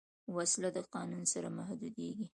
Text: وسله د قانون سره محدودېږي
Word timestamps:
وسله 0.35 0.69
د 0.75 0.77
قانون 0.93 1.23
سره 1.33 1.47
محدودېږي 1.57 2.25